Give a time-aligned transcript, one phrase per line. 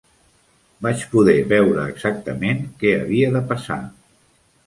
[0.85, 3.79] Vaig poder veure exactament què havia de passar.